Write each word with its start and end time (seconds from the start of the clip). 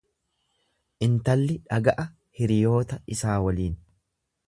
Intalli 1.09 1.59
dhaga'a 1.75 2.07
hiriyoota 2.41 3.01
isaa 3.17 3.41
waliin. 3.49 3.81